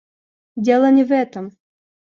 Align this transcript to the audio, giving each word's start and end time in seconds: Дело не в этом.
Дело 0.55 0.89
не 0.89 1.03
в 1.03 1.11
этом. 1.11 1.51